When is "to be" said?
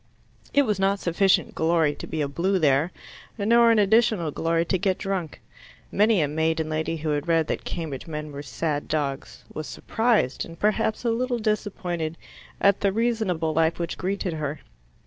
1.93-2.21